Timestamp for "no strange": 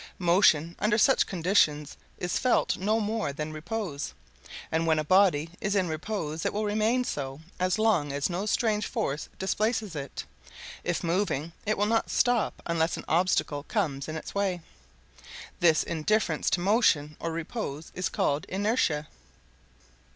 8.27-8.87